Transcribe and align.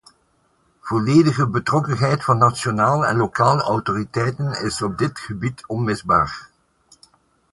Volledige 0.81 1.45
betrokkenheid 1.47 2.23
van 2.23 2.37
nationale 2.37 3.05
en 3.05 3.17
lokale 3.17 3.61
autoriteiten 3.61 4.63
is 4.65 4.81
op 4.81 4.97
dit 4.97 5.19
gebied 5.19 5.63
onmisbaar. 5.67 6.49